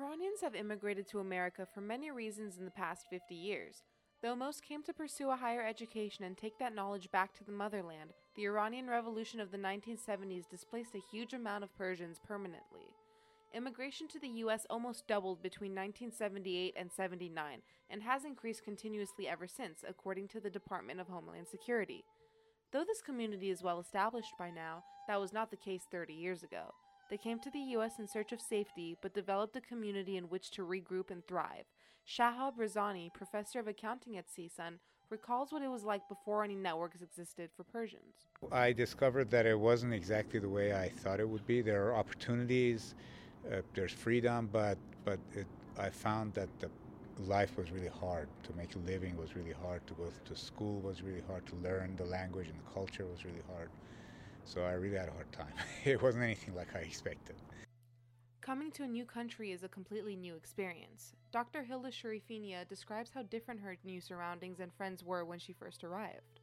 Iranians 0.00 0.40
have 0.42 0.54
immigrated 0.54 1.08
to 1.08 1.18
America 1.18 1.66
for 1.66 1.80
many 1.80 2.12
reasons 2.12 2.56
in 2.56 2.64
the 2.64 2.70
past 2.70 3.06
50 3.10 3.34
years. 3.34 3.82
Though 4.22 4.36
most 4.36 4.62
came 4.62 4.82
to 4.84 4.92
pursue 4.92 5.30
a 5.30 5.36
higher 5.36 5.66
education 5.66 6.24
and 6.24 6.36
take 6.36 6.56
that 6.58 6.74
knowledge 6.74 7.10
back 7.10 7.34
to 7.34 7.44
the 7.44 7.50
motherland, 7.50 8.10
the 8.36 8.46
Iranian 8.46 8.88
Revolution 8.88 9.40
of 9.40 9.50
the 9.50 9.58
1970s 9.58 10.48
displaced 10.48 10.94
a 10.94 11.02
huge 11.10 11.34
amount 11.34 11.64
of 11.64 11.76
Persians 11.76 12.20
permanently. 12.24 12.86
Immigration 13.52 14.06
to 14.08 14.20
the 14.20 14.28
U.S. 14.28 14.66
almost 14.70 15.08
doubled 15.08 15.42
between 15.42 15.72
1978 15.72 16.74
and 16.78 16.92
79 16.92 17.58
and 17.90 18.02
has 18.02 18.24
increased 18.24 18.62
continuously 18.62 19.26
ever 19.26 19.48
since, 19.48 19.84
according 19.88 20.28
to 20.28 20.40
the 20.40 20.50
Department 20.50 21.00
of 21.00 21.08
Homeland 21.08 21.48
Security. 21.48 22.04
Though 22.72 22.84
this 22.84 23.02
community 23.02 23.50
is 23.50 23.64
well 23.64 23.80
established 23.80 24.34
by 24.38 24.50
now, 24.50 24.84
that 25.08 25.20
was 25.20 25.32
not 25.32 25.50
the 25.50 25.56
case 25.56 25.82
30 25.90 26.12
years 26.12 26.44
ago. 26.44 26.74
They 27.08 27.16
came 27.16 27.38
to 27.40 27.50
the 27.50 27.58
U.S. 27.76 27.98
in 27.98 28.06
search 28.06 28.32
of 28.32 28.40
safety, 28.40 28.96
but 29.00 29.14
developed 29.14 29.56
a 29.56 29.60
community 29.60 30.16
in 30.16 30.24
which 30.24 30.50
to 30.52 30.62
regroup 30.62 31.10
and 31.10 31.26
thrive. 31.26 31.64
Shahab 32.06 32.58
Razani, 32.58 33.12
professor 33.12 33.60
of 33.60 33.68
accounting 33.68 34.16
at 34.18 34.26
CSUN, 34.28 34.78
recalls 35.10 35.52
what 35.52 35.62
it 35.62 35.68
was 35.68 35.84
like 35.84 36.06
before 36.08 36.44
any 36.44 36.54
networks 36.54 37.00
existed 37.00 37.50
for 37.56 37.64
Persians. 37.64 38.26
I 38.52 38.72
discovered 38.72 39.30
that 39.30 39.46
it 39.46 39.58
wasn't 39.58 39.94
exactly 39.94 40.38
the 40.38 40.48
way 40.48 40.74
I 40.74 40.88
thought 40.88 41.20
it 41.20 41.28
would 41.28 41.46
be. 41.46 41.62
There 41.62 41.86
are 41.86 41.94
opportunities, 41.94 42.94
uh, 43.50 43.62
there's 43.74 43.92
freedom, 43.92 44.48
but 44.52 44.78
but 45.04 45.18
it, 45.34 45.46
I 45.78 45.88
found 45.88 46.34
that 46.34 46.48
the 46.58 46.68
life 47.22 47.56
was 47.56 47.70
really 47.70 47.88
hard. 48.00 48.28
To 48.44 48.52
make 48.54 48.74
a 48.74 48.78
living 48.80 49.16
was 49.16 49.34
really 49.34 49.54
hard. 49.62 49.86
To 49.86 49.94
go 49.94 50.10
to 50.26 50.36
school 50.36 50.80
was 50.80 51.02
really 51.02 51.22
hard. 51.26 51.46
To 51.46 51.56
learn 51.56 51.96
the 51.96 52.04
language 52.04 52.48
and 52.48 52.58
the 52.58 52.70
culture 52.74 53.06
was 53.06 53.24
really 53.24 53.44
hard. 53.54 53.70
So 54.48 54.62
I 54.62 54.72
really 54.72 54.96
had 54.96 55.08
a 55.08 55.12
hard 55.12 55.30
time. 55.30 55.52
it 55.84 56.00
wasn't 56.00 56.24
anything 56.24 56.54
like 56.54 56.74
I 56.74 56.78
expected. 56.78 57.36
Coming 58.40 58.70
to 58.72 58.82
a 58.82 58.88
new 58.88 59.04
country 59.04 59.52
is 59.52 59.62
a 59.62 59.68
completely 59.68 60.16
new 60.16 60.34
experience. 60.36 61.12
Dr. 61.30 61.62
Hilda 61.62 61.90
Sharifinia 61.90 62.66
describes 62.66 63.10
how 63.14 63.22
different 63.24 63.60
her 63.60 63.76
new 63.84 64.00
surroundings 64.00 64.60
and 64.60 64.72
friends 64.72 65.04
were 65.04 65.26
when 65.26 65.38
she 65.38 65.52
first 65.52 65.84
arrived. 65.84 66.40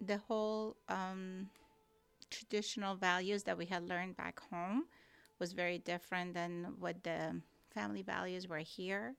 The 0.00 0.18
whole 0.18 0.76
um, 0.88 1.50
traditional 2.30 2.94
values 2.94 3.42
that 3.42 3.58
we 3.58 3.66
had 3.66 3.88
learned 3.88 4.16
back 4.16 4.38
home 4.48 4.84
was 5.40 5.52
very 5.52 5.78
different 5.78 6.34
than 6.34 6.74
what 6.78 7.02
the 7.02 7.42
family 7.74 8.02
values 8.02 8.46
were 8.46 8.58
here. 8.58 9.16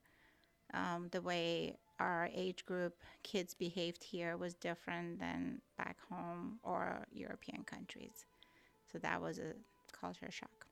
Um, 0.73 1.09
the 1.11 1.21
way 1.21 1.75
our 1.99 2.29
age 2.33 2.65
group 2.65 2.95
kids 3.23 3.53
behaved 3.53 4.03
here 4.03 4.37
was 4.37 4.53
different 4.53 5.19
than 5.19 5.61
back 5.77 5.97
home 6.09 6.59
or 6.63 7.05
European 7.11 7.63
countries. 7.63 8.25
So 8.91 8.97
that 8.99 9.21
was 9.21 9.37
a 9.39 9.53
culture 9.91 10.31
shock. 10.31 10.65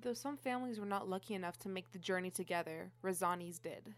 Though 0.00 0.14
some 0.14 0.36
families 0.36 0.80
were 0.80 0.86
not 0.86 1.08
lucky 1.08 1.34
enough 1.34 1.58
to 1.60 1.68
make 1.68 1.92
the 1.92 1.98
journey 1.98 2.30
together, 2.30 2.90
Razani's 3.04 3.58
did. 3.58 3.94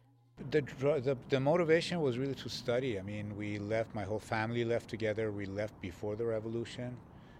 The, 0.50 0.62
the, 1.00 1.16
the 1.28 1.40
motivation 1.40 2.00
was 2.00 2.18
really 2.18 2.34
to 2.34 2.48
study. 2.48 2.98
I 2.98 3.02
mean, 3.02 3.36
we 3.36 3.58
left, 3.58 3.94
my 3.94 4.04
whole 4.04 4.18
family 4.18 4.64
left 4.64 4.90
together. 4.90 5.30
We 5.30 5.46
left 5.46 5.80
before 5.80 6.16
the 6.16 6.24
revolution. 6.24 6.96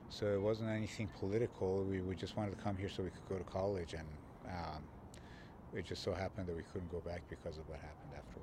So 0.09 0.27
it 0.27 0.41
wasn't 0.41 0.71
anything 0.71 1.09
political. 1.19 1.83
We, 1.85 2.01
we 2.01 2.15
just 2.15 2.37
wanted 2.37 2.57
to 2.57 2.63
come 2.63 2.77
here 2.77 2.89
so 2.89 3.03
we 3.03 3.11
could 3.11 3.29
go 3.29 3.37
to 3.37 3.45
college. 3.45 3.95
And 3.95 4.07
um, 4.49 4.83
it 5.75 5.85
just 5.85 6.03
so 6.03 6.13
happened 6.13 6.47
that 6.47 6.57
we 6.57 6.63
couldn't 6.73 6.91
go 6.91 7.01
back 7.01 7.23
because 7.29 7.59
of 7.59 7.69
what 7.69 7.81
happened 7.81 8.13
afterwards. 8.17 8.34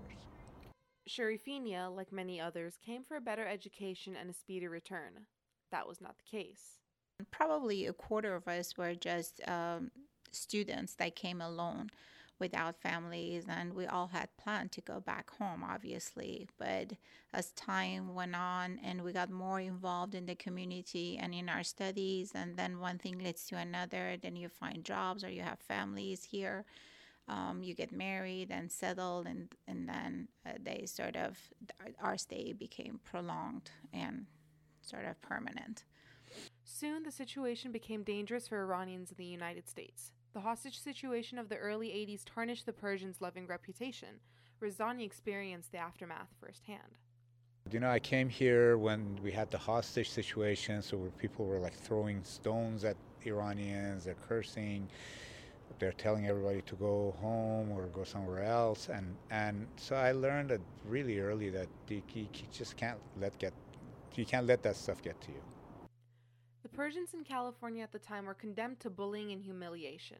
Sharifinia, 1.09 1.95
like 1.95 2.11
many 2.11 2.39
others, 2.39 2.77
came 2.85 3.03
for 3.03 3.17
a 3.17 3.21
better 3.21 3.47
education 3.47 4.15
and 4.15 4.29
a 4.29 4.33
speedy 4.33 4.67
return. 4.67 5.25
That 5.71 5.87
was 5.87 6.01
not 6.01 6.15
the 6.17 6.37
case. 6.37 6.77
Probably 7.31 7.85
a 7.85 7.93
quarter 7.93 8.35
of 8.35 8.47
us 8.47 8.77
were 8.77 8.95
just 8.95 9.41
um, 9.47 9.91
students 10.31 10.95
that 10.95 11.15
came 11.15 11.41
alone 11.41 11.89
without 12.39 12.81
families, 12.81 13.45
and 13.47 13.73
we 13.73 13.85
all 13.85 14.07
had 14.07 14.35
planned 14.35 14.71
to 14.71 14.81
go 14.81 14.99
back 14.99 15.29
home, 15.37 15.63
obviously. 15.63 16.47
But 16.57 16.93
as 17.33 17.51
time 17.51 18.15
went 18.15 18.35
on 18.35 18.79
and 18.83 19.03
we 19.03 19.13
got 19.13 19.29
more 19.29 19.59
involved 19.59 20.15
in 20.15 20.25
the 20.25 20.35
community 20.35 21.19
and 21.21 21.35
in 21.35 21.47
our 21.49 21.63
studies, 21.63 22.31
and 22.33 22.57
then 22.57 22.79
one 22.79 22.97
thing 22.97 23.19
leads 23.19 23.45
to 23.47 23.57
another, 23.57 24.17
then 24.19 24.35
you 24.35 24.49
find 24.49 24.83
jobs 24.83 25.23
or 25.23 25.29
you 25.29 25.43
have 25.43 25.59
families 25.59 26.23
here 26.23 26.65
um, 27.27 27.61
you 27.63 27.73
get 27.73 27.91
married 27.91 28.51
and 28.51 28.71
settled, 28.71 29.27
and 29.27 29.49
and 29.67 29.87
then 29.87 30.27
uh, 30.45 30.51
they 30.61 30.85
sort 30.85 31.15
of 31.15 31.37
our 32.01 32.17
stay 32.17 32.53
became 32.53 32.99
prolonged 33.03 33.71
and 33.93 34.25
sort 34.81 35.05
of 35.05 35.21
permanent. 35.21 35.85
Soon, 36.63 37.03
the 37.03 37.11
situation 37.11 37.71
became 37.71 38.03
dangerous 38.03 38.47
for 38.47 38.61
Iranians 38.61 39.11
in 39.11 39.17
the 39.17 39.25
United 39.25 39.67
States. 39.67 40.11
The 40.33 40.39
hostage 40.39 40.79
situation 40.79 41.37
of 41.37 41.49
the 41.49 41.57
early 41.57 41.89
80s 41.89 42.21
tarnished 42.25 42.65
the 42.65 42.73
Persians' 42.73 43.19
loving 43.19 43.47
reputation. 43.47 44.19
Razani 44.61 45.03
experienced 45.03 45.71
the 45.71 45.79
aftermath 45.79 46.29
firsthand. 46.39 46.97
You 47.69 47.79
know, 47.79 47.89
I 47.89 47.99
came 47.99 48.29
here 48.29 48.77
when 48.77 49.19
we 49.21 49.31
had 49.31 49.51
the 49.51 49.57
hostage 49.57 50.09
situation, 50.09 50.81
so 50.81 50.97
where 50.97 51.09
people 51.11 51.45
were 51.45 51.59
like 51.59 51.73
throwing 51.73 52.23
stones 52.23 52.83
at 52.83 52.95
Iranians, 53.25 54.05
they're 54.05 54.15
cursing 54.27 54.87
they're 55.81 55.91
telling 55.93 56.27
everybody 56.27 56.61
to 56.61 56.75
go 56.75 57.15
home 57.19 57.71
or 57.71 57.87
go 57.87 58.03
somewhere 58.03 58.43
else 58.43 58.87
and 58.93 59.15
and 59.31 59.65
so 59.77 59.95
i 59.95 60.11
learned 60.11 60.51
that 60.51 60.61
really 60.85 61.19
early 61.19 61.49
that 61.49 61.67
you, 61.89 62.03
you 62.13 62.27
just 62.53 62.77
can't 62.77 62.99
let 63.19 63.35
get 63.39 63.51
you 64.15 64.23
can't 64.23 64.45
let 64.45 64.61
that 64.61 64.75
stuff 64.75 65.01
get 65.01 65.19
to 65.21 65.29
you. 65.29 65.41
The 66.61 66.69
persians 66.69 67.15
in 67.15 67.23
california 67.23 67.81
at 67.81 67.91
the 67.91 67.99
time 67.99 68.27
were 68.27 68.35
condemned 68.35 68.79
to 68.81 68.91
bullying 68.91 69.31
and 69.31 69.41
humiliation. 69.41 70.19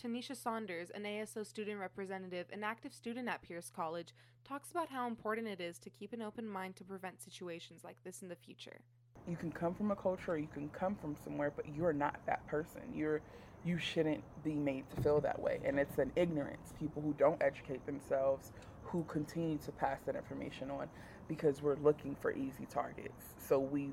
Tanisha 0.00 0.34
saunders 0.34 0.88
an 0.90 1.02
aso 1.02 1.46
student 1.46 1.78
representative 1.78 2.46
and 2.50 2.64
active 2.64 2.94
student 2.94 3.28
at 3.28 3.42
pierce 3.42 3.68
college 3.68 4.14
talks 4.44 4.70
about 4.70 4.88
how 4.88 5.06
important 5.06 5.46
it 5.46 5.60
is 5.60 5.78
to 5.80 5.90
keep 5.90 6.14
an 6.14 6.22
open 6.22 6.48
mind 6.48 6.74
to 6.76 6.84
prevent 6.84 7.20
situations 7.20 7.84
like 7.84 8.02
this 8.02 8.22
in 8.22 8.28
the 8.28 8.36
future. 8.46 8.80
You 9.28 9.36
can 9.36 9.52
come 9.52 9.74
from 9.74 9.90
a 9.90 9.96
culture 9.96 10.32
or 10.32 10.38
you 10.38 10.48
can 10.54 10.70
come 10.70 10.94
from 10.94 11.16
somewhere 11.22 11.52
but 11.54 11.66
you're 11.76 11.92
not 11.92 12.18
that 12.24 12.46
person. 12.46 12.80
You're 12.94 13.20
you 13.64 13.78
shouldn't 13.78 14.22
be 14.44 14.54
made 14.54 14.84
to 14.94 15.02
feel 15.02 15.20
that 15.20 15.40
way. 15.40 15.60
And 15.64 15.78
it's 15.78 15.98
an 15.98 16.12
ignorance, 16.16 16.72
people 16.78 17.02
who 17.02 17.14
don't 17.14 17.40
educate 17.42 17.84
themselves 17.86 18.52
who 18.82 19.04
continue 19.04 19.58
to 19.58 19.72
pass 19.72 20.00
that 20.06 20.16
information 20.16 20.70
on 20.70 20.88
because 21.28 21.62
we're 21.62 21.76
looking 21.76 22.16
for 22.20 22.32
easy 22.32 22.66
targets. 22.68 23.34
So 23.38 23.58
we 23.58 23.90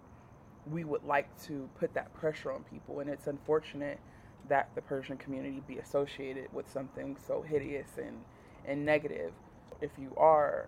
we 0.69 0.83
would 0.83 1.03
like 1.05 1.29
to 1.47 1.69
put 1.79 1.93
that 1.93 2.13
pressure 2.13 2.51
on 2.51 2.63
people 2.63 2.99
and 2.99 3.09
it's 3.09 3.27
unfortunate 3.27 3.99
that 4.49 4.69
the 4.75 4.81
Persian 4.81 5.17
community 5.17 5.63
be 5.67 5.77
associated 5.77 6.51
with 6.53 6.69
something 6.69 7.15
so 7.25 7.41
hideous 7.41 7.87
and, 7.97 8.17
and 8.65 8.85
negative. 8.85 9.31
If 9.81 9.91
you 9.97 10.13
are 10.17 10.67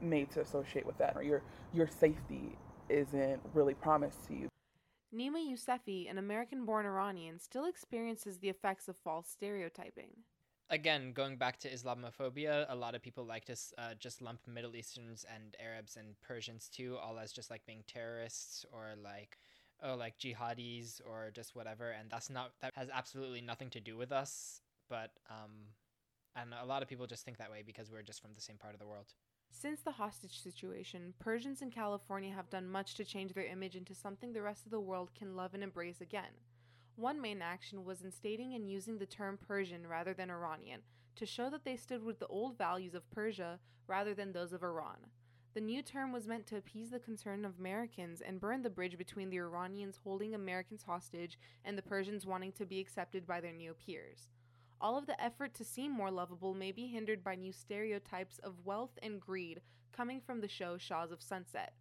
made 0.00 0.30
to 0.30 0.40
associate 0.40 0.86
with 0.86 0.96
that 0.98 1.16
or 1.16 1.22
your 1.22 1.42
your 1.72 1.88
safety 1.88 2.56
isn't 2.88 3.40
really 3.52 3.74
promised 3.74 4.26
to 4.28 4.34
you. 4.34 4.48
Nima 5.16 5.38
Yousefi, 5.38 6.10
an 6.10 6.18
American 6.18 6.66
born 6.66 6.84
Iranian, 6.84 7.38
still 7.38 7.64
experiences 7.64 8.38
the 8.38 8.50
effects 8.50 8.86
of 8.86 8.96
false 8.98 9.28
stereotyping. 9.28 10.10
Again, 10.68 11.12
going 11.12 11.36
back 11.36 11.58
to 11.60 11.72
Islamophobia, 11.72 12.66
a 12.68 12.76
lot 12.76 12.94
of 12.94 13.00
people 13.00 13.24
like 13.24 13.46
to 13.46 13.56
uh, 13.78 13.94
just 13.98 14.20
lump 14.20 14.40
Middle 14.46 14.76
Easterns 14.76 15.24
and 15.34 15.56
Arabs 15.58 15.96
and 15.96 16.20
Persians 16.20 16.68
too, 16.68 16.98
all 17.02 17.18
as 17.18 17.32
just 17.32 17.50
like 17.50 17.64
being 17.64 17.84
terrorists 17.86 18.66
or 18.72 18.94
like, 19.02 19.38
oh, 19.82 19.94
like 19.94 20.18
jihadis 20.18 21.00
or 21.08 21.30
just 21.32 21.54
whatever. 21.54 21.90
And 21.90 22.10
that's 22.10 22.28
not, 22.28 22.52
that 22.60 22.74
has 22.74 22.88
absolutely 22.92 23.40
nothing 23.40 23.70
to 23.70 23.80
do 23.80 23.96
with 23.96 24.12
us. 24.12 24.60
But, 24.90 25.12
um, 25.30 25.72
and 26.34 26.52
a 26.60 26.66
lot 26.66 26.82
of 26.82 26.88
people 26.88 27.06
just 27.06 27.24
think 27.24 27.38
that 27.38 27.50
way 27.50 27.62
because 27.64 27.90
we're 27.90 28.02
just 28.02 28.20
from 28.20 28.32
the 28.34 28.42
same 28.42 28.58
part 28.58 28.74
of 28.74 28.80
the 28.80 28.86
world. 28.86 29.14
Since 29.66 29.80
the 29.80 29.90
hostage 29.90 30.40
situation, 30.42 31.14
Persians 31.18 31.60
in 31.60 31.70
California 31.70 32.32
have 32.32 32.50
done 32.50 32.68
much 32.68 32.94
to 32.94 33.04
change 33.04 33.32
their 33.32 33.46
image 33.46 33.74
into 33.74 33.94
something 33.94 34.32
the 34.32 34.42
rest 34.42 34.64
of 34.64 34.70
the 34.70 34.78
world 34.80 35.10
can 35.18 35.34
love 35.34 35.54
and 35.54 35.62
embrace 35.64 36.00
again. 36.00 36.30
One 36.94 37.20
main 37.20 37.42
action 37.42 37.84
was 37.84 38.02
instating 38.02 38.54
and 38.54 38.70
using 38.70 38.98
the 38.98 39.06
term 39.06 39.38
Persian 39.48 39.86
rather 39.86 40.14
than 40.14 40.30
Iranian 40.30 40.82
to 41.16 41.26
show 41.26 41.50
that 41.50 41.64
they 41.64 41.76
stood 41.76 42.04
with 42.04 42.18
the 42.18 42.28
old 42.28 42.56
values 42.56 42.94
of 42.94 43.10
Persia 43.10 43.58
rather 43.88 44.14
than 44.14 44.32
those 44.32 44.52
of 44.52 44.62
Iran. 44.62 44.98
The 45.54 45.60
new 45.62 45.82
term 45.82 46.12
was 46.12 46.28
meant 46.28 46.46
to 46.48 46.58
appease 46.58 46.90
the 46.90 47.00
concern 47.00 47.44
of 47.44 47.58
Americans 47.58 48.20
and 48.20 48.38
burn 48.38 48.62
the 48.62 48.70
bridge 48.70 48.98
between 48.98 49.30
the 49.30 49.38
Iranians 49.38 49.98
holding 50.04 50.34
Americans 50.34 50.82
hostage 50.82 51.38
and 51.64 51.76
the 51.76 51.82
Persians 51.82 52.26
wanting 52.26 52.52
to 52.52 52.66
be 52.66 52.78
accepted 52.78 53.26
by 53.26 53.40
their 53.40 53.52
new 53.52 53.74
peers. 53.74 54.28
All 54.80 54.98
of 54.98 55.06
the 55.06 55.20
effort 55.22 55.54
to 55.54 55.64
seem 55.64 55.90
more 55.90 56.10
lovable 56.10 56.54
may 56.54 56.70
be 56.70 56.86
hindered 56.86 57.24
by 57.24 57.34
new 57.34 57.52
stereotypes 57.52 58.38
of 58.40 58.64
wealth 58.64 58.98
and 59.02 59.20
greed 59.20 59.62
coming 59.92 60.20
from 60.20 60.40
the 60.40 60.48
show 60.48 60.76
Shahs 60.76 61.10
of 61.10 61.22
Sunset. 61.22 61.72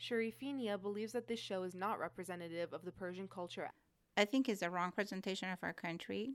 Sharifinia 0.00 0.80
believes 0.80 1.12
that 1.12 1.28
this 1.28 1.38
show 1.38 1.62
is 1.62 1.74
not 1.74 1.98
representative 1.98 2.72
of 2.72 2.84
the 2.84 2.90
Persian 2.92 3.28
culture. 3.28 3.68
I 4.16 4.24
think 4.24 4.48
it's 4.48 4.62
a 4.62 4.70
wrong 4.70 4.92
presentation 4.92 5.50
of 5.50 5.58
our 5.62 5.72
country 5.72 6.32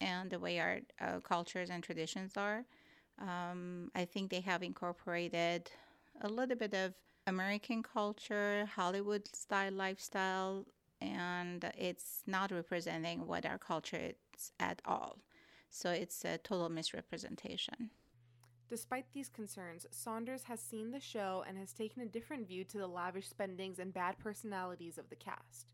and 0.00 0.30
the 0.30 0.38
way 0.38 0.58
our 0.58 0.80
uh, 1.00 1.20
cultures 1.20 1.70
and 1.70 1.82
traditions 1.82 2.36
are. 2.36 2.64
Um, 3.20 3.90
I 3.94 4.04
think 4.04 4.30
they 4.30 4.40
have 4.40 4.62
incorporated 4.62 5.70
a 6.22 6.28
little 6.28 6.56
bit 6.56 6.74
of 6.74 6.94
American 7.26 7.82
culture, 7.82 8.68
Hollywood 8.74 9.28
style 9.34 9.72
lifestyle, 9.72 10.66
and 11.00 11.64
it's 11.78 12.22
not 12.26 12.50
representing 12.50 13.26
what 13.26 13.46
our 13.46 13.58
culture 13.58 14.12
is 14.36 14.52
at 14.60 14.80
all. 14.84 15.18
So 15.70 15.90
it's 15.90 16.24
a 16.24 16.38
total 16.38 16.68
misrepresentation. 16.68 17.90
Despite 18.68 19.06
these 19.12 19.28
concerns, 19.28 19.86
Saunders 19.90 20.44
has 20.44 20.60
seen 20.60 20.90
the 20.90 21.00
show 21.00 21.44
and 21.46 21.58
has 21.58 21.72
taken 21.72 22.02
a 22.02 22.06
different 22.06 22.48
view 22.48 22.64
to 22.64 22.78
the 22.78 22.86
lavish 22.86 23.28
spendings 23.28 23.78
and 23.78 23.92
bad 23.92 24.18
personalities 24.18 24.98
of 24.98 25.10
the 25.10 25.16
cast. 25.16 25.66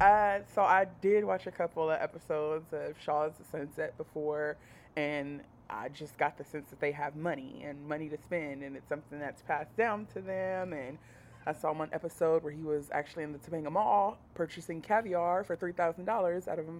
Uh, 0.00 0.40
so 0.54 0.62
I 0.62 0.86
did 1.02 1.24
watch 1.24 1.46
a 1.46 1.50
couple 1.50 1.90
of 1.90 2.00
episodes 2.00 2.72
of 2.72 2.94
Shahs 3.04 3.34
Sunset 3.50 3.96
before, 3.98 4.56
and 4.96 5.42
I 5.68 5.88
just 5.90 6.16
got 6.16 6.36
the 6.38 6.44
sense 6.44 6.70
that 6.70 6.80
they 6.80 6.92
have 6.92 7.14
money 7.14 7.62
and 7.64 7.86
money 7.86 8.08
to 8.08 8.16
spend, 8.16 8.62
and 8.62 8.76
it's 8.76 8.88
something 8.88 9.18
that's 9.18 9.42
passed 9.42 9.76
down 9.76 10.06
to 10.14 10.20
them. 10.20 10.72
And 10.72 10.98
I 11.46 11.52
saw 11.52 11.72
one 11.72 11.90
episode 11.92 12.42
where 12.42 12.52
he 12.52 12.62
was 12.62 12.88
actually 12.92 13.24
in 13.24 13.32
the 13.32 13.38
Topanga 13.38 13.70
Mall 13.70 14.18
purchasing 14.34 14.80
caviar 14.80 15.44
for 15.44 15.54
three 15.54 15.72
thousand 15.72 16.06
dollars 16.06 16.48
out 16.48 16.58
of 16.58 16.66
a 16.68 16.72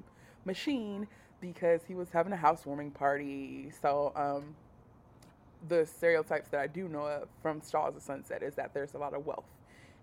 machine 0.45 1.07
because 1.41 1.81
he 1.87 1.95
was 1.95 2.11
having 2.11 2.33
a 2.33 2.37
housewarming 2.37 2.91
party. 2.91 3.71
So, 3.81 4.13
um, 4.15 4.55
the 5.69 5.85
stereotypes 5.85 6.49
that 6.51 6.61
I 6.61 6.67
do 6.67 6.89
know 6.89 7.07
of 7.07 7.29
from 7.43 7.61
Shahs 7.61 7.95
of 7.97 8.03
Sunset 8.03 8.43
is 8.43 8.55
that 8.55 8.73
there's 8.73 8.95
a 8.95 8.99
lot 8.99 9.15
of 9.15 9.27
wealth 9.27 9.45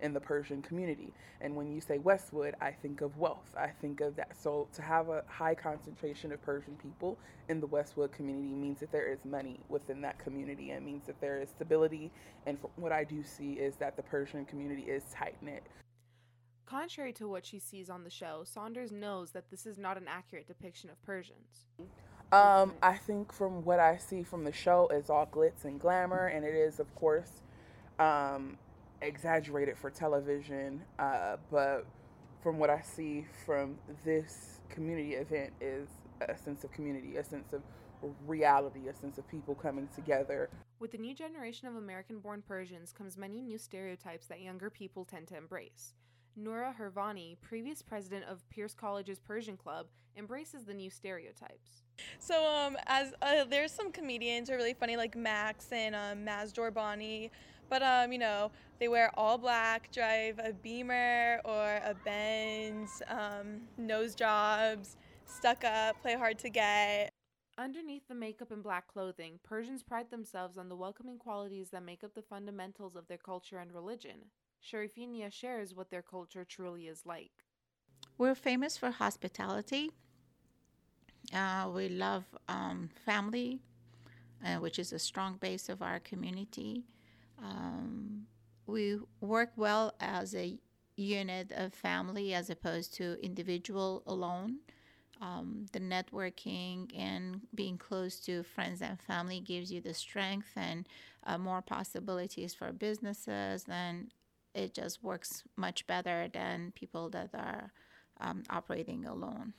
in 0.02 0.14
the 0.14 0.20
Persian 0.20 0.62
community. 0.62 1.12
And 1.42 1.56
when 1.56 1.72
you 1.72 1.82
say 1.82 1.98
Westwood, 1.98 2.56
I 2.62 2.72
think 2.72 3.02
of 3.02 3.18
wealth. 3.18 3.56
I 3.58 3.68
think 3.82 4.02
of 4.02 4.16
that. 4.16 4.40
So 4.40 4.68
to 4.74 4.82
have 4.82 5.10
a 5.10 5.24
high 5.28 5.56
concentration 5.56 6.32
of 6.32 6.42
Persian 6.42 6.76
people 6.82 7.18
in 7.50 7.60
the 7.60 7.68
Westwood 7.68 8.12
community 8.12 8.54
means 8.54 8.80
that 8.80 8.92
there 8.92 9.08
is 9.08 9.20
money 9.26 9.60
within 9.70 10.02
that 10.02 10.20
community. 10.20 10.72
It 10.72 10.84
means 10.84 11.06
that 11.08 11.20
there 11.20 11.42
is 11.42 11.50
stability. 11.50 12.12
And 12.46 12.58
what 12.76 12.92
I 12.92 13.04
do 13.04 13.24
see 13.24 13.54
is 13.54 13.76
that 13.78 13.96
the 13.96 14.04
Persian 14.04 14.46
community 14.46 14.84
is 14.84 15.04
tight 15.14 15.36
knit. 15.42 15.64
Contrary 16.68 17.14
to 17.14 17.30
what 17.30 17.46
she 17.46 17.60
sees 17.60 17.90
on 17.90 18.04
the 18.04 18.10
show, 18.10 18.42
Saunders 18.44 18.92
knows 18.92 19.32
that 19.32 19.50
this 19.50 19.66
is 19.66 19.78
not 19.78 19.96
an 19.96 20.06
accurate 20.06 20.48
depiction 20.48 20.90
of 20.90 21.02
Persians. 21.02 21.66
Um, 22.34 22.74
I 22.84 22.98
think 22.98 23.32
from 23.32 23.64
what 23.64 23.80
I 23.80 23.96
see 23.96 24.22
from 24.22 24.44
the 24.44 24.52
show, 24.52 24.90
it's 24.92 25.10
all 25.10 25.26
glitz 25.26 25.64
and 25.64 25.80
glamour, 25.80 26.28
and 26.28 26.44
it 26.44 26.54
is, 26.54 26.82
of 26.82 26.94
course, 26.94 27.42
um, 28.00 28.58
exaggerated 29.02 29.78
for 29.78 29.90
television. 29.90 30.82
Uh, 31.00 31.38
but 31.50 31.86
from 32.44 32.60
what 32.60 32.70
I 32.70 32.82
see 32.82 33.26
from 33.46 33.78
this 34.04 34.60
community 34.68 35.14
event, 35.14 35.54
is 35.62 35.88
a 36.28 36.38
sense 36.38 36.66
of 36.66 36.74
community, 36.74 37.16
a 37.16 37.24
sense 37.24 37.54
of 37.54 37.62
reality, 38.28 38.90
a 38.90 38.94
sense 38.94 39.18
of 39.18 39.26
people 39.30 39.56
coming 39.56 39.88
together. 39.96 40.50
With 40.80 40.92
the 40.92 40.98
new 40.98 41.16
generation 41.16 41.70
of 41.70 41.78
American 41.78 42.20
born 42.20 42.44
Persians 42.46 42.92
comes 42.92 43.16
many 43.16 43.42
new 43.42 43.58
stereotypes 43.58 44.28
that 44.28 44.42
younger 44.42 44.70
people 44.70 45.06
tend 45.06 45.28
to 45.28 45.38
embrace. 45.38 45.94
Noura 46.38 46.74
Hervani, 46.80 47.36
previous 47.42 47.82
president 47.82 48.26
of 48.26 48.48
Pierce 48.50 48.76
College's 48.76 49.20
Persian 49.20 49.58
Club, 49.58 49.88
embraces 50.16 50.66
the 50.66 50.74
new 50.74 50.90
stereotypes. 50.90 51.84
So, 52.20 52.46
um, 52.46 52.78
as 52.86 53.14
uh, 53.24 53.46
there's 53.50 53.72
some 53.72 53.92
comedians 53.92 54.48
who 54.48 54.56
are 54.56 54.58
really 54.58 54.76
funny, 54.76 54.98
like 54.98 55.16
Max 55.16 55.72
and 55.72 55.96
um, 55.96 56.24
Maz 56.24 56.54
Jobrani, 56.54 57.32
but 57.70 57.82
um, 57.82 58.12
you 58.12 58.20
know, 58.20 58.52
they 58.80 58.88
wear 58.88 59.12
all 59.16 59.40
black, 59.40 59.92
drive 59.92 60.40
a 60.40 60.54
Beamer 60.54 61.42
or 61.44 61.82
a 61.84 61.96
Benz, 62.06 63.02
um, 63.08 63.62
nose 63.78 64.14
jobs, 64.14 64.96
stuck 65.26 65.64
up, 65.64 66.00
play 66.04 66.16
hard 66.16 66.38
to 66.40 66.50
get. 66.50 67.10
Underneath 67.58 68.08
the 68.08 68.14
makeup 68.14 68.52
and 68.52 68.62
black 68.62 68.88
clothing, 68.88 69.40
Persians 69.44 69.82
pride 69.82 70.12
themselves 70.12 70.60
on 70.60 70.70
the 70.70 70.76
welcoming 70.76 71.18
qualities 71.18 71.70
that 71.72 71.84
make 71.84 72.04
up 72.04 72.14
the 72.14 72.22
fundamentals 72.22 72.96
of 72.96 73.08
their 73.08 73.18
culture 73.18 73.58
and 73.58 73.74
religion. 73.74 74.26
Sharifinia 74.64 75.32
shares 75.32 75.74
what 75.74 75.90
their 75.90 76.02
culture 76.02 76.46
truly 76.46 76.88
is 76.88 77.06
like. 77.06 77.32
We're 78.18 78.36
famous 78.36 78.78
for 78.78 78.92
hospitality. 78.92 79.92
Uh, 81.34 81.70
we 81.74 81.90
love 81.90 82.26
um, 82.48 82.90
family, 83.06 83.60
uh, 84.46 84.56
which 84.56 84.80
is 84.80 84.94
a 84.94 85.00
strong 85.00 85.38
base 85.38 85.70
of 85.70 85.82
our 85.82 86.00
community. 86.00 86.84
Um, 87.44 88.26
we 88.66 89.00
work 89.22 89.52
well 89.56 89.94
as 90.00 90.34
a 90.36 90.58
unit 90.96 91.52
of 91.56 91.74
family 91.74 92.34
as 92.34 92.50
opposed 92.50 92.94
to 92.96 93.18
individual 93.24 94.04
alone. 94.08 94.58
Um, 95.22 95.66
the 95.72 95.80
networking 95.80 96.92
and 96.96 97.42
being 97.56 97.78
close 97.78 98.20
to 98.22 98.44
friends 98.44 98.82
and 98.82 99.00
family 99.00 99.40
gives 99.40 99.72
you 99.72 99.82
the 99.82 99.94
strength 99.94 100.50
and 100.56 100.88
uh, 101.26 101.38
more 101.38 101.62
possibilities 101.62 102.54
for 102.54 102.72
businesses 102.72 103.66
and 103.68 104.12
it 104.58 104.74
just 104.74 105.04
works 105.04 105.44
much 105.56 105.86
better 105.86 106.28
than 106.34 106.74
people 106.76 107.10
that 107.12 107.30
are 107.34 107.72
um, 108.20 108.44
operating 108.50 109.06
alone. 109.06 109.54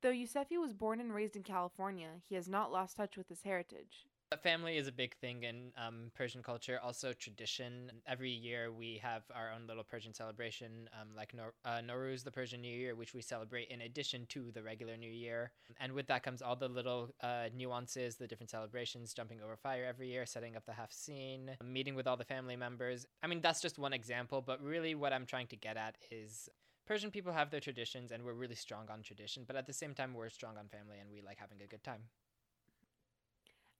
Though 0.00 0.12
Yousefi 0.12 0.58
was 0.58 0.72
born 0.72 1.00
and 1.00 1.12
raised 1.12 1.36
in 1.36 1.42
California, 1.42 2.08
he 2.28 2.34
has 2.36 2.48
not 2.48 2.72
lost 2.72 2.96
touch 2.96 3.16
with 3.16 3.28
his 3.28 3.42
heritage. 3.42 4.06
Family 4.36 4.76
is 4.76 4.86
a 4.86 4.92
big 4.92 5.16
thing 5.16 5.44
in 5.44 5.72
um, 5.76 6.10
Persian 6.14 6.42
culture. 6.42 6.78
Also, 6.84 7.14
tradition. 7.14 7.90
Every 8.06 8.30
year 8.30 8.70
we 8.70 9.00
have 9.02 9.22
our 9.34 9.50
own 9.52 9.66
little 9.66 9.82
Persian 9.82 10.12
celebration, 10.12 10.88
um, 11.00 11.08
like 11.16 11.32
Nor- 11.34 11.54
uh, 11.64 11.80
Nowruz, 11.80 12.24
the 12.24 12.30
Persian 12.30 12.60
New 12.60 12.74
Year, 12.74 12.94
which 12.94 13.14
we 13.14 13.22
celebrate 13.22 13.68
in 13.68 13.80
addition 13.80 14.26
to 14.26 14.50
the 14.52 14.62
regular 14.62 14.98
New 14.98 15.10
Year. 15.10 15.52
And 15.80 15.92
with 15.94 16.06
that 16.08 16.22
comes 16.22 16.42
all 16.42 16.56
the 16.56 16.68
little 16.68 17.08
uh, 17.22 17.48
nuances, 17.56 18.16
the 18.16 18.26
different 18.26 18.50
celebrations, 18.50 19.14
jumping 19.14 19.40
over 19.40 19.56
fire 19.56 19.86
every 19.88 20.08
year, 20.10 20.26
setting 20.26 20.56
up 20.56 20.66
the 20.66 20.74
Haft-sin, 20.74 21.52
meeting 21.64 21.94
with 21.94 22.06
all 22.06 22.18
the 22.18 22.24
family 22.24 22.56
members. 22.56 23.06
I 23.22 23.28
mean, 23.28 23.40
that's 23.40 23.62
just 23.62 23.78
one 23.78 23.94
example, 23.94 24.42
but 24.42 24.62
really 24.62 24.94
what 24.94 25.14
I'm 25.14 25.24
trying 25.24 25.46
to 25.48 25.56
get 25.56 25.78
at 25.78 25.96
is 26.10 26.50
Persian 26.86 27.10
people 27.10 27.32
have 27.32 27.50
their 27.50 27.60
traditions 27.60 28.12
and 28.12 28.22
we're 28.22 28.34
really 28.34 28.54
strong 28.54 28.88
on 28.90 29.02
tradition, 29.02 29.44
but 29.46 29.56
at 29.56 29.66
the 29.66 29.72
same 29.72 29.94
time, 29.94 30.12
we're 30.12 30.28
strong 30.28 30.58
on 30.58 30.68
family 30.68 30.98
and 31.00 31.10
we 31.10 31.22
like 31.22 31.38
having 31.38 31.62
a 31.62 31.66
good 31.66 31.82
time. 31.82 32.02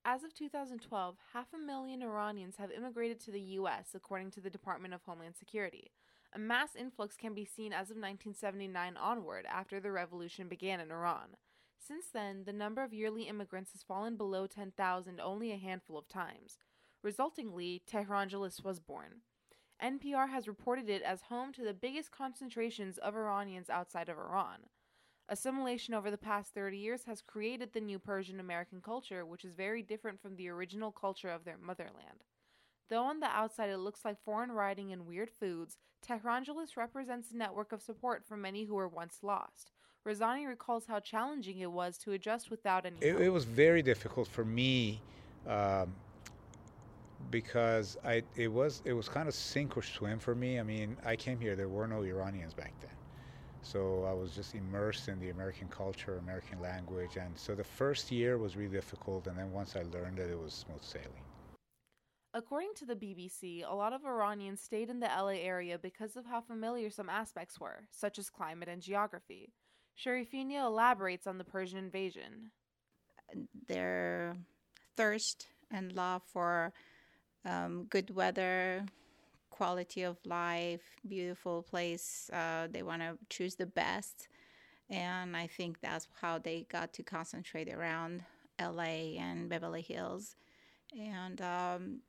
As 0.05 0.23
of 0.23 0.33
2012, 0.33 1.17
half 1.33 1.47
a 1.53 1.57
million 1.57 2.01
Iranians 2.01 2.55
have 2.55 2.71
immigrated 2.71 3.19
to 3.21 3.31
the 3.31 3.41
U.S., 3.41 3.89
according 3.93 4.31
to 4.31 4.41
the 4.41 4.49
Department 4.49 4.93
of 4.93 5.03
Homeland 5.03 5.35
Security. 5.37 5.91
A 6.33 6.39
mass 6.39 6.75
influx 6.75 7.17
can 7.17 7.33
be 7.33 7.43
seen 7.43 7.73
as 7.73 7.89
of 7.89 7.97
1979 7.97 8.95
onward, 8.97 9.45
after 9.45 9.79
the 9.79 9.91
revolution 9.91 10.47
began 10.47 10.79
in 10.79 10.89
Iran. 10.91 11.35
Since 11.77 12.05
then, 12.13 12.43
the 12.45 12.53
number 12.53 12.81
of 12.83 12.93
yearly 12.93 13.23
immigrants 13.23 13.73
has 13.73 13.83
fallen 13.83 14.15
below 14.15 14.47
10,000 14.47 15.19
only 15.19 15.51
a 15.51 15.57
handful 15.57 15.97
of 15.97 16.07
times. 16.07 16.59
Resultingly, 17.03 17.81
Tehrangeles 17.85 18.63
was 18.63 18.79
born. 18.79 19.21
NPR 19.83 20.29
has 20.29 20.47
reported 20.47 20.89
it 20.89 21.01
as 21.01 21.23
home 21.23 21.51
to 21.53 21.63
the 21.63 21.73
biggest 21.73 22.11
concentrations 22.11 22.97
of 22.97 23.15
Iranians 23.15 23.69
outside 23.69 24.07
of 24.07 24.17
Iran. 24.17 24.59
Assimilation 25.31 25.93
over 25.93 26.09
the 26.09 26.17
past 26.17 26.55
30 26.55 26.77
years 26.77 27.03
has 27.05 27.21
created 27.21 27.71
the 27.71 27.79
new 27.79 27.99
Persian 27.99 28.39
American 28.39 28.81
culture, 28.81 29.25
which 29.25 29.45
is 29.45 29.53
very 29.53 29.83
different 29.83 30.19
from 30.19 30.35
the 30.35 30.49
original 30.49 30.91
culture 30.91 31.29
of 31.29 31.45
their 31.45 31.57
motherland. 31.57 32.23
Though 32.89 33.03
on 33.03 33.19
the 33.19 33.27
outside 33.27 33.69
it 33.69 33.77
looks 33.77 34.03
like 34.03 34.17
foreign 34.25 34.51
writing 34.51 34.91
and 34.91 35.05
weird 35.05 35.29
foods, 35.29 35.77
Tehrangeles 36.01 36.75
represents 36.75 37.31
a 37.31 37.37
network 37.37 37.71
of 37.71 37.83
support 37.83 38.23
for 38.25 38.35
many 38.35 38.65
who 38.65 38.73
were 38.73 38.87
once 38.87 39.19
lost. 39.21 39.71
Razani 40.07 40.47
recalls 40.47 40.87
how 40.87 40.99
challenging 40.99 41.59
it 41.59 41.71
was 41.71 41.97
to 41.99 42.13
adjust 42.13 42.49
without 42.49 42.85
any. 42.87 42.97
It, 42.99 43.21
it 43.21 43.29
was 43.29 43.45
very 43.45 43.83
difficult 43.83 44.27
for 44.27 44.45
me 44.45 44.99
um, 45.45 45.93
because 47.29 47.97
I 48.03 48.23
it 48.35 48.47
was 48.47 48.81
it 48.85 48.93
was 48.93 49.07
kind 49.07 49.27
of 49.27 49.35
sink 49.35 49.77
or 49.77 49.83
swim 49.83 50.17
for 50.17 50.33
me. 50.33 50.59
I 50.59 50.63
mean, 50.63 50.97
I 51.05 51.15
came 51.15 51.39
here; 51.39 51.55
there 51.55 51.67
were 51.67 51.85
no 51.85 52.01
Iranians 52.01 52.53
back 52.53 52.73
then. 52.79 52.98
So 53.61 54.05
I 54.09 54.13
was 54.13 54.31
just 54.31 54.55
immersed 54.55 55.07
in 55.07 55.19
the 55.19 55.29
American 55.29 55.67
culture, 55.67 56.17
American 56.17 56.61
language, 56.61 57.17
and 57.17 57.37
so 57.37 57.55
the 57.55 57.63
first 57.63 58.11
year 58.11 58.37
was 58.37 58.55
really 58.55 58.71
difficult, 58.71 59.27
and 59.27 59.37
then 59.37 59.51
once 59.51 59.75
I 59.75 59.83
learned 59.83 60.19
it, 60.19 60.29
it 60.29 60.39
was 60.39 60.53
smooth 60.53 60.81
sailing. 60.81 61.23
According 62.33 62.73
to 62.75 62.85
the 62.85 62.95
BBC, 62.95 63.63
a 63.67 63.73
lot 63.73 63.91
of 63.91 64.05
Iranians 64.05 64.61
stayed 64.61 64.89
in 64.89 64.99
the 64.99 65.07
LA 65.07 65.39
area 65.41 65.79
because 65.79 66.15
of 66.15 66.25
how 66.25 66.41
familiar 66.41 66.91
some 66.91 67.09
aspects 67.09 67.59
were, 67.59 67.87
such 67.91 68.19
as 68.19 68.29
climate 68.29 68.69
and 68.69 68.81
geography. 68.81 69.51
Sharifinia 69.97 70.65
elaborates 70.65 71.27
on 71.27 71.37
the 71.37 71.43
Persian 71.43 71.79
invasion. 71.79 72.51
Their 73.67 74.37
thirst 74.95 75.47
and 75.71 75.93
love 75.93 76.21
for 76.31 76.71
um, 77.45 77.85
good 77.89 78.15
weather, 78.15 78.85
quality 79.59 80.03
of 80.03 80.17
life, 80.25 80.85
beautiful 81.05 81.61
place. 81.61 82.29
Uh, 82.31 82.65
they 82.71 82.81
want 82.81 83.01
to 83.01 83.17
choose 83.29 83.55
the 83.55 83.65
best. 83.65 84.29
And 84.89 85.35
I 85.35 85.47
think 85.47 85.81
that's 85.81 86.07
how 86.21 86.37
they 86.39 86.65
got 86.69 86.93
to 86.93 87.03
concentrate 87.03 87.67
around 87.67 88.23
LA 88.57 89.19
and 89.27 89.49
Beverly 89.49 89.81
Hills. 89.81 90.37
And 90.97 91.41
um, 91.41 91.99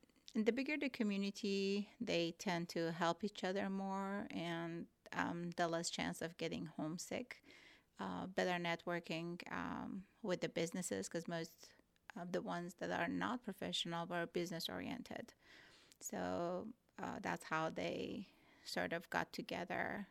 the 0.47 0.52
bigger 0.52 0.76
the 0.78 0.88
community, 0.88 1.88
they 2.00 2.35
tend 2.38 2.69
to 2.69 2.92
help 2.92 3.25
each 3.25 3.42
other 3.42 3.69
more 3.69 4.28
and 4.30 4.87
um, 5.12 5.50
the 5.57 5.66
less 5.66 5.90
chance 5.90 6.23
of 6.23 6.38
getting 6.38 6.69
homesick. 6.76 7.42
Uh, 7.99 8.26
better 8.26 8.59
networking 8.62 9.40
um, 9.50 10.04
with 10.23 10.40
the 10.40 10.49
businesses 10.49 11.09
because 11.09 11.26
most 11.26 11.52
of 12.21 12.30
the 12.30 12.40
ones 12.40 12.76
that 12.78 12.92
are 12.92 13.09
not 13.09 13.45
professional 13.45 14.07
were 14.07 14.26
business 14.26 14.69
oriented. 14.69 15.35
So 16.00 16.66
uh, 17.02 17.19
that's 17.23 17.45
how 17.45 17.71
they 17.71 18.26
sort 18.64 18.92
of 18.92 19.09
got 19.11 19.33
together 19.33 20.07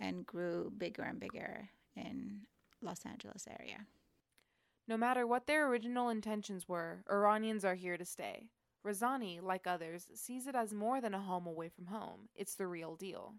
and 0.00 0.26
grew 0.26 0.72
bigger 0.76 1.02
and 1.02 1.20
bigger 1.20 1.68
in 1.96 2.40
Los 2.82 3.04
Angeles 3.04 3.46
area. 3.58 3.86
No 4.86 4.96
matter 4.96 5.26
what 5.26 5.46
their 5.46 5.68
original 5.68 6.08
intentions 6.08 6.68
were, 6.68 7.04
Iranians 7.10 7.64
are 7.64 7.74
here 7.74 7.96
to 7.96 8.04
stay. 8.04 8.48
Razani, 8.86 9.42
like 9.42 9.66
others, 9.66 10.06
sees 10.14 10.46
it 10.46 10.54
as 10.54 10.72
more 10.72 11.00
than 11.00 11.14
a 11.14 11.20
home 11.20 11.46
away 11.46 11.68
from 11.68 11.86
home. 11.86 12.28
It's 12.34 12.54
the 12.54 12.66
real 12.66 12.96
deal. 12.96 13.34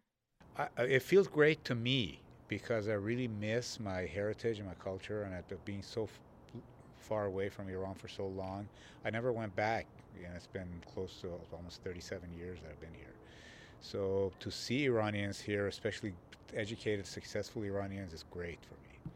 I, 0.58 0.68
it 0.78 1.02
feels 1.02 1.28
great 1.28 1.64
to 1.66 1.76
me 1.76 2.20
because 2.48 2.88
I 2.88 2.94
really 2.94 3.28
miss 3.28 3.80
my 3.80 4.02
heritage 4.02 4.60
and 4.60 4.68
my 4.68 4.74
culture, 4.76 5.24
and 5.24 5.34
after 5.34 5.56
being 5.66 5.82
so 5.82 6.04
f- 6.04 6.20
far 7.00 7.26
away 7.26 7.50
from 7.50 7.70
Iran 7.70 7.96
for 7.96 8.08
so 8.08 8.28
long, 8.28 8.68
I 9.06 9.10
never 9.10 9.32
went 9.32 9.56
back. 9.56 9.86
And 10.24 10.36
it's 10.36 10.48
been 10.48 10.70
close 10.94 11.22
to 11.22 11.30
almost 11.54 11.84
37 11.84 12.30
years 12.38 12.60
that 12.62 12.72
I've 12.72 12.82
been 12.82 12.94
here. 12.94 13.14
So 13.82 14.32
to 14.40 14.52
see 14.52 14.86
Iranians 14.86 15.40
here, 15.40 15.68
especially 15.68 16.14
educated, 16.54 17.06
successful 17.06 17.64
Iranians, 17.64 18.14
is 18.14 18.26
great 18.30 18.60
for 18.64 18.74
me. 18.74 19.12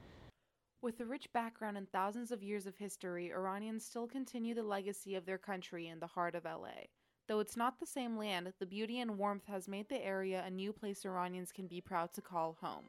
With 0.82 1.00
a 1.00 1.06
rich 1.06 1.32
background 1.34 1.78
and 1.78 1.90
thousands 1.92 2.32
of 2.32 2.44
years 2.44 2.66
of 2.66 2.76
history, 2.78 3.32
Iranians 3.32 3.86
still 3.86 4.08
continue 4.08 4.54
the 4.54 4.64
legacy 4.64 5.16
of 5.16 5.26
their 5.26 5.38
country 5.38 5.88
in 5.88 6.00
the 6.00 6.08
heart 6.08 6.36
of 6.36 6.46
LA. 6.46 6.88
Though 7.28 7.40
it's 7.40 7.56
not 7.56 7.80
the 7.80 7.86
same 7.86 8.18
land, 8.18 8.52
the 8.60 8.66
beauty 8.66 9.00
and 9.00 9.18
warmth 9.18 9.46
has 9.48 9.70
made 9.70 9.88
the 9.88 10.06
area 10.06 10.44
a 10.46 10.52
new 10.52 10.74
place 10.74 11.06
Iranians 11.06 11.54
can 11.54 11.68
be 11.68 11.80
proud 11.80 12.14
to 12.14 12.22
call 12.22 12.58
home. 12.60 12.84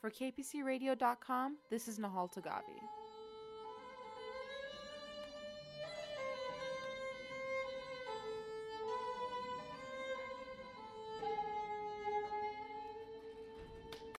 For 0.00 0.10
KPCRadio.com, 0.10 1.56
this 1.70 1.88
is 1.88 1.98
Nahal 1.98 2.30
Tagavi. 2.30 2.99